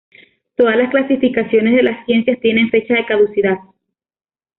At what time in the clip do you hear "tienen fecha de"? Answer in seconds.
2.39-3.05